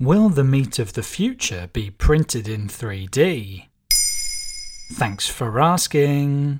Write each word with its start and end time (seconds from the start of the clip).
Will 0.00 0.28
the 0.28 0.42
meat 0.42 0.80
of 0.80 0.94
the 0.94 1.04
future 1.04 1.70
be 1.72 1.88
printed 1.88 2.48
in 2.48 2.66
3D? 2.66 3.66
Thanks 4.92 5.28
for 5.28 5.60
asking. 5.60 6.58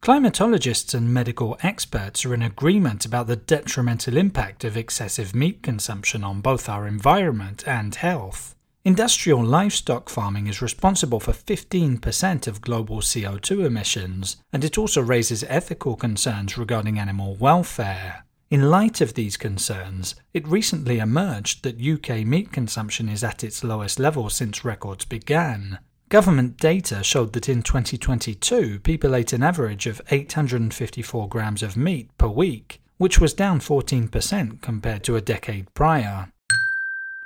Climatologists 0.00 0.94
and 0.94 1.12
medical 1.12 1.58
experts 1.64 2.24
are 2.24 2.32
in 2.32 2.40
agreement 2.40 3.04
about 3.04 3.26
the 3.26 3.34
detrimental 3.34 4.16
impact 4.16 4.62
of 4.62 4.76
excessive 4.76 5.34
meat 5.34 5.60
consumption 5.60 6.22
on 6.22 6.40
both 6.40 6.68
our 6.68 6.86
environment 6.86 7.66
and 7.66 7.96
health. 7.96 8.54
Industrial 8.84 9.42
livestock 9.42 10.08
farming 10.08 10.46
is 10.46 10.62
responsible 10.62 11.18
for 11.18 11.32
15% 11.32 12.46
of 12.46 12.60
global 12.60 12.98
CO2 12.98 13.66
emissions, 13.66 14.36
and 14.52 14.62
it 14.62 14.78
also 14.78 15.02
raises 15.02 15.42
ethical 15.48 15.96
concerns 15.96 16.56
regarding 16.56 16.96
animal 16.96 17.34
welfare. 17.34 18.24
In 18.50 18.70
light 18.70 19.00
of 19.00 19.14
these 19.14 19.36
concerns, 19.36 20.14
it 20.32 20.46
recently 20.46 20.98
emerged 20.98 21.64
that 21.64 21.80
UK 21.80 22.26
meat 22.26 22.52
consumption 22.52 23.08
is 23.08 23.24
at 23.24 23.42
its 23.42 23.64
lowest 23.64 23.98
level 23.98 24.28
since 24.30 24.64
records 24.64 25.04
began. 25.04 25.78
Government 26.10 26.58
data 26.58 27.02
showed 27.02 27.32
that 27.32 27.48
in 27.48 27.62
2022, 27.62 28.80
people 28.80 29.14
ate 29.14 29.32
an 29.32 29.42
average 29.42 29.86
of 29.86 30.02
854 30.10 31.28
grams 31.28 31.62
of 31.62 31.76
meat 31.76 32.08
per 32.18 32.28
week, 32.28 32.80
which 32.98 33.18
was 33.18 33.34
down 33.34 33.58
14% 33.60 34.60
compared 34.60 35.02
to 35.04 35.16
a 35.16 35.20
decade 35.20 35.72
prior. 35.74 36.30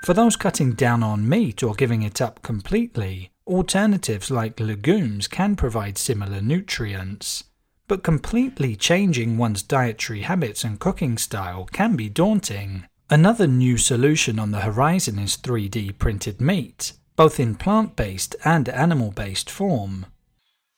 For 0.05 0.15
those 0.15 0.37
cutting 0.37 0.73
down 0.73 1.03
on 1.03 1.29
meat 1.29 1.63
or 1.63 1.75
giving 1.75 2.03
it 2.03 2.23
up 2.23 2.43
completely, 2.43 3.31
alternatives 3.47 4.31
like 4.31 4.61
legumes 4.61 5.27
can 5.27 5.57
provide 5.57 5.99
similar 5.99 6.41
nutrients. 6.41 7.45
But 7.89 8.03
completely 8.03 8.77
changing 8.77 9.39
one's 9.39 9.63
dietary 9.63 10.21
habits 10.21 10.63
and 10.63 10.79
cooking 10.79 11.17
style 11.19 11.65
can 11.73 11.97
be 11.97 12.09
daunting. 12.09 12.85
Another 13.11 13.47
new 13.47 13.79
solution 13.79 14.39
on 14.39 14.51
the 14.51 14.61
horizon 14.61 15.19
is 15.19 15.39
3D 15.39 15.99
printed 15.99 16.41
meat, 16.41 16.93
both 17.17 17.41
in 17.41 17.55
plant 17.55 17.97
based 17.97 18.37
and 18.45 18.69
animal 18.69 19.11
based 19.11 19.51
form. 19.51 20.07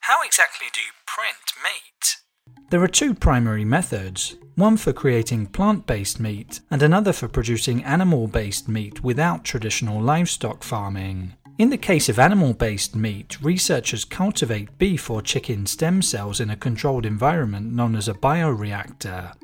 How 0.02 0.22
exactly 0.22 0.68
do 0.72 0.80
you 0.80 0.92
print 1.04 1.36
meat? 1.64 2.70
There 2.70 2.82
are 2.82 2.88
two 2.88 3.14
primary 3.14 3.64
methods 3.64 4.36
one 4.60 4.76
for 4.76 4.92
creating 4.92 5.46
plant 5.46 5.86
based 5.86 6.20
meat, 6.20 6.60
and 6.70 6.82
another 6.82 7.12
for 7.12 7.28
producing 7.28 7.82
animal 7.82 8.28
based 8.28 8.68
meat 8.68 9.02
without 9.02 9.44
traditional 9.44 10.00
livestock 10.00 10.62
farming. 10.62 11.34
In 11.60 11.68
the 11.68 11.76
case 11.76 12.08
of 12.08 12.18
animal 12.18 12.54
based 12.54 12.96
meat, 12.96 13.36
researchers 13.42 14.06
cultivate 14.06 14.78
beef 14.78 15.10
or 15.10 15.20
chicken 15.20 15.66
stem 15.66 16.00
cells 16.00 16.40
in 16.40 16.48
a 16.48 16.56
controlled 16.56 17.04
environment 17.04 17.70
known 17.70 17.94
as 17.96 18.08
a 18.08 18.14
bioreactor. 18.14 19.34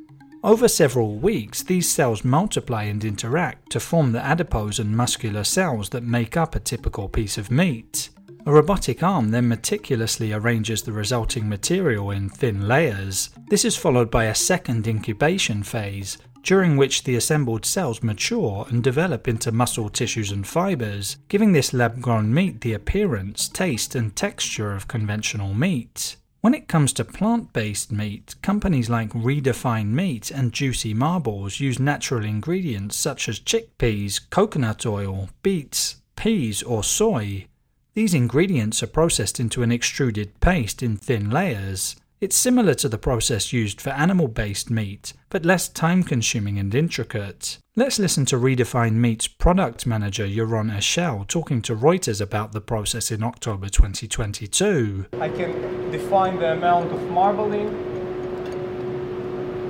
Over 0.43 0.67
several 0.67 1.17
weeks, 1.17 1.63
these 1.63 1.91
cells 1.91 2.25
multiply 2.25 2.85
and 2.85 3.05
interact 3.05 3.71
to 3.73 3.81
form 3.81 4.13
the 4.13 4.25
adipose 4.25 4.79
and 4.79 4.97
muscular 4.97 5.45
cells 5.45 5.91
that 5.91 6.05
make 6.05 6.39
up 6.39 6.55
a 6.55 6.59
typical 6.59 7.07
piece 7.07 7.37
of 7.37 7.51
meat. 7.51 8.09
A 8.47 8.51
robotic 8.51 9.03
arm 9.03 9.31
then 9.31 9.47
meticulously 9.47 10.33
arranges 10.33 10.81
the 10.81 10.93
resulting 10.93 11.47
material 11.47 12.13
in 12.13 12.31
thin 12.31 12.67
layers. 12.67 13.29
This 13.51 13.67
is 13.67 13.77
followed 13.77 14.11
by 14.11 14.25
a 14.25 14.35
second 14.35 14.89
incubation 14.89 15.63
phase, 15.63 16.17
during 16.47 16.77
which 16.77 17.03
the 17.03 17.17
assembled 17.17 17.67
cells 17.67 18.05
mature 18.05 18.67
and 18.71 18.85
develop 18.85 19.27
into 19.27 19.51
muscle 19.51 19.89
tissues 19.89 20.31
and 20.31 20.47
fibers, 20.47 21.17
giving 21.27 21.51
this 21.51 21.75
lab 21.75 22.01
grown 22.01 22.33
meat 22.33 22.61
the 22.61 22.73
appearance, 22.73 23.49
taste, 23.49 23.97
and 23.97 24.15
texture 24.15 24.73
of 24.73 24.87
conventional 24.87 25.53
meat. 25.53 26.15
When 26.43 26.55
it 26.55 26.69
comes 26.69 26.93
to 26.93 27.05
plant 27.05 27.53
based 27.53 27.91
meat, 27.91 28.37
companies 28.43 28.89
like 28.89 29.11
Redefine 29.11 29.89
Meat 29.89 30.31
and 30.31 30.53
Juicy 30.53 30.95
Marbles 30.95 31.59
use 31.59 31.81
natural 31.81 32.25
ingredients 32.25 32.95
such 32.97 33.29
as 33.29 33.41
chickpeas, 33.41 34.21
coconut 34.31 34.87
oil, 34.87 35.31
beets, 35.43 35.97
peas, 36.15 36.63
or 36.63 36.85
soy. 36.85 37.47
These 37.95 38.15
ingredients 38.15 38.85
are 38.85 38.87
processed 38.87 39.41
into 39.41 39.65
an 39.65 39.73
extruded 39.73 40.39
paste 40.39 40.81
in 40.81 40.97
thin 40.97 41.29
layers. 41.29 41.97
It's 42.19 42.35
similar 42.35 42.73
to 42.77 42.89
the 42.89 42.97
process 42.97 43.53
used 43.53 43.79
for 43.79 43.91
animal 43.91 44.27
based 44.27 44.71
meat, 44.71 45.13
but 45.29 45.45
less 45.45 45.69
time 45.69 46.03
consuming 46.03 46.59
and 46.59 46.75
intricate. 46.75 47.59
Let's 47.77 47.99
listen 47.99 48.25
to 48.27 48.37
Redefine 48.37 48.95
Meat's 48.95 49.29
product 49.29 49.87
manager 49.87 50.27
Yaron 50.27 50.75
Eshel 50.75 51.29
talking 51.29 51.61
to 51.61 51.77
Reuters 51.77 52.23
about 52.23 52.53
the 52.53 52.63
process 52.63 53.11
in 53.11 53.23
October 53.23 53.69
2022. 53.69 55.09
I 55.21 55.29
can 55.29 55.91
define 55.91 56.39
the 56.39 56.53
amount 56.53 56.91
of 56.91 57.03
marbling, 57.11 57.67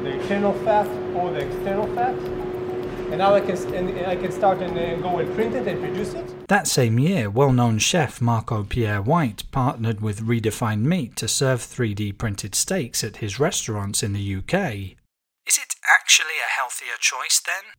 the 0.05 0.11
internal 0.11 0.53
fat 0.63 0.87
or 1.17 1.33
the 1.33 1.41
external 1.41 1.93
fat, 1.97 2.15
and 3.11 3.19
now 3.19 3.35
I 3.35 3.41
can, 3.41 3.57
and 3.75 4.07
I 4.07 4.17
can 4.17 4.33
start 4.33 4.59
and 4.59 4.77
uh, 4.77 4.97
go 4.97 5.19
and 5.19 5.35
print 5.35 5.55
it 5.55 5.67
and 5.67 5.81
produce 5.81 6.15
it. 6.15 6.49
That 6.49 6.67
same 6.67 6.99
year, 6.99 7.31
well 7.31 7.53
known 7.53 7.79
chef 7.79 8.21
Marco 8.21 8.65
Pierre 8.65 9.01
White 9.01 9.45
partnered 9.51 10.01
with 10.01 10.27
Redefined 10.27 10.83
Meat 10.83 11.17
to 11.17 11.29
serve 11.29 11.61
3D 11.61 12.19
printed 12.19 12.55
steaks 12.55 13.05
at 13.05 13.19
his 13.19 13.39
restaurants 13.39 14.03
in 14.03 14.13
the 14.13 14.37
UK. 14.37 14.97
Is 15.47 15.59
it 15.59 15.77
actually 15.89 16.39
a 16.45 16.51
healthier 16.57 16.97
choice 17.01 17.41
then? 17.45 17.73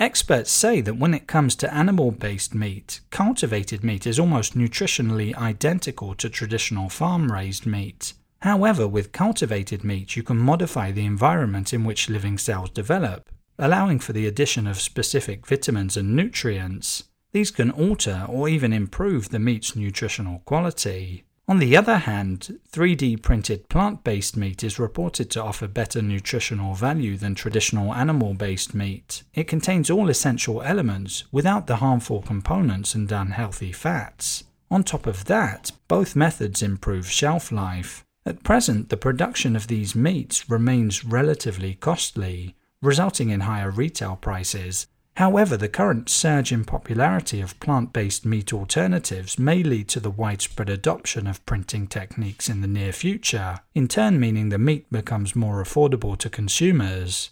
Experts 0.00 0.50
say 0.50 0.80
that 0.80 0.96
when 0.98 1.14
it 1.14 1.28
comes 1.28 1.54
to 1.56 1.72
animal 1.72 2.10
based 2.10 2.54
meat, 2.54 3.00
cultivated 3.10 3.84
meat 3.84 4.06
is 4.06 4.18
almost 4.18 4.56
nutritionally 4.56 5.34
identical 5.36 6.14
to 6.14 6.28
traditional 6.28 6.88
farm 6.88 7.30
raised 7.30 7.64
meat. 7.64 8.14
However, 8.42 8.88
with 8.88 9.12
cultivated 9.12 9.84
meat, 9.84 10.16
you 10.16 10.22
can 10.22 10.36
modify 10.36 10.90
the 10.90 11.06
environment 11.06 11.72
in 11.72 11.84
which 11.84 12.10
living 12.10 12.36
cells 12.36 12.70
develop, 12.70 13.30
allowing 13.58 13.98
for 13.98 14.12
the 14.12 14.26
addition 14.26 14.66
of 14.66 14.80
specific 14.80 15.46
vitamins 15.46 15.96
and 15.96 16.14
nutrients. 16.14 17.04
These 17.32 17.50
can 17.50 17.70
alter 17.70 18.26
or 18.28 18.48
even 18.48 18.72
improve 18.72 19.30
the 19.30 19.38
meat's 19.38 19.74
nutritional 19.74 20.40
quality. 20.44 21.24
On 21.46 21.58
the 21.58 21.76
other 21.76 21.98
hand, 21.98 22.58
3D 22.72 23.20
printed 23.20 23.68
plant 23.68 24.02
based 24.02 24.34
meat 24.34 24.64
is 24.64 24.78
reported 24.78 25.30
to 25.32 25.42
offer 25.42 25.68
better 25.68 26.00
nutritional 26.00 26.74
value 26.74 27.18
than 27.18 27.34
traditional 27.34 27.92
animal 27.92 28.32
based 28.32 28.74
meat. 28.74 29.24
It 29.34 29.46
contains 29.46 29.90
all 29.90 30.08
essential 30.08 30.62
elements 30.62 31.24
without 31.30 31.66
the 31.66 31.76
harmful 31.76 32.22
components 32.22 32.94
and 32.94 33.12
unhealthy 33.12 33.72
fats. 33.72 34.44
On 34.70 34.82
top 34.82 35.06
of 35.06 35.26
that, 35.26 35.72
both 35.86 36.16
methods 36.16 36.62
improve 36.62 37.10
shelf 37.10 37.52
life. 37.52 38.04
At 38.24 38.42
present, 38.42 38.88
the 38.88 38.96
production 38.96 39.54
of 39.54 39.66
these 39.66 39.94
meats 39.94 40.48
remains 40.48 41.04
relatively 41.04 41.74
costly, 41.74 42.56
resulting 42.84 43.30
in 43.30 43.40
higher 43.40 43.70
retail 43.70 44.16
prices. 44.16 44.86
However, 45.16 45.56
the 45.56 45.68
current 45.68 46.08
surge 46.08 46.50
in 46.50 46.64
popularity 46.64 47.40
of 47.40 47.58
plant 47.60 47.92
based 47.92 48.26
meat 48.26 48.52
alternatives 48.52 49.38
may 49.38 49.62
lead 49.62 49.88
to 49.88 50.00
the 50.00 50.10
widespread 50.10 50.68
adoption 50.68 51.26
of 51.28 51.44
printing 51.46 51.86
techniques 51.86 52.48
in 52.48 52.62
the 52.62 52.66
near 52.66 52.92
future, 52.92 53.60
in 53.74 53.86
turn, 53.86 54.18
meaning 54.18 54.48
the 54.48 54.58
meat 54.58 54.90
becomes 54.90 55.36
more 55.36 55.62
affordable 55.62 56.18
to 56.18 56.28
consumers. 56.28 57.30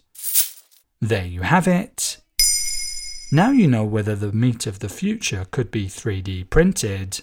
There 1.00 1.26
you 1.26 1.42
have 1.42 1.66
it. 1.66 2.18
Now 3.32 3.50
you 3.50 3.66
know 3.66 3.84
whether 3.84 4.14
the 4.14 4.30
meat 4.30 4.66
of 4.66 4.78
the 4.78 4.88
future 4.88 5.46
could 5.50 5.72
be 5.72 5.86
3D 5.86 6.50
printed. 6.50 7.22